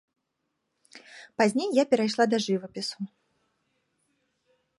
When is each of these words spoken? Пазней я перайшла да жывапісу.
Пазней 1.37 1.69
я 1.81 1.85
перайшла 1.91 2.25
да 2.33 2.37
жывапісу. 2.47 2.99